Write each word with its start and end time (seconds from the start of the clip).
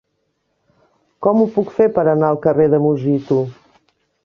Com 1.25 1.43
ho 1.43 1.45
puc 1.59 1.69
fer 1.77 1.87
per 1.99 2.07
anar 2.15 2.33
al 2.33 2.41
carrer 2.47 2.69
de 2.77 2.83
Musitu? 2.89 3.41